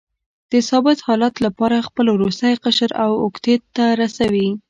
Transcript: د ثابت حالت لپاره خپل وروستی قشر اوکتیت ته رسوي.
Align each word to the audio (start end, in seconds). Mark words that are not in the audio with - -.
د 0.51 0.53
ثابت 0.69 0.97
حالت 1.07 1.33
لپاره 1.45 1.85
خپل 1.87 2.05
وروستی 2.15 2.53
قشر 2.63 2.91
اوکتیت 3.05 3.61
ته 3.75 3.85
رسوي. 4.01 4.49